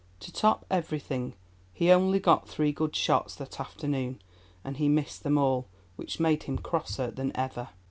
To 0.21 0.31
top 0.33 0.65
everything, 0.71 1.35
he 1.71 1.91
only 1.91 2.19
got 2.19 2.49
three 2.49 2.71
good 2.71 2.95
shots 2.95 3.35
that 3.35 3.59
afternoon, 3.59 4.19
and 4.63 4.77
he 4.77 4.89
missed 4.89 5.21
them 5.21 5.37
all, 5.37 5.67
which 5.95 6.19
made 6.19 6.41
him 6.41 6.57
crosser 6.57 7.11
than 7.11 7.31
ever. 7.37 7.69